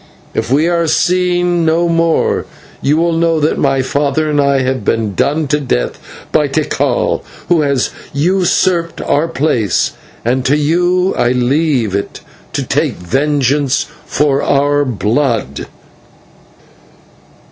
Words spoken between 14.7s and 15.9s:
blood."